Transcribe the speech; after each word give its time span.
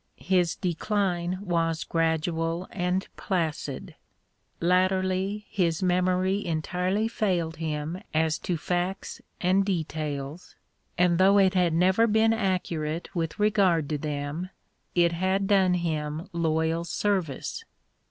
His 0.17 0.55
decline 0.55 1.37
was 1.43 1.83
gradual 1.83 2.67
and 2.71 3.07
placid. 3.17 3.93
Latterly 4.59 5.45
his 5.47 5.83
memory 5.83 6.43
entirely 6.43 7.07
failed 7.07 7.57
him 7.57 8.01
as 8.11 8.39
to 8.39 8.57
facts 8.57 9.21
and 9.39 9.63
details, 9.63 10.55
and 10.97 11.19
though 11.19 11.37
it 11.37 11.53
had 11.53 11.73
never 11.75 12.07
been 12.07 12.33
accurate 12.33 13.13
with 13.13 13.37
regard 13.39 13.87
to 13.89 13.99
them, 13.99 14.49
it 14.95 15.11
had 15.11 15.45
done 15.45 15.75
him 15.75 16.27
loyal 16.33 16.83
service. 16.83 17.63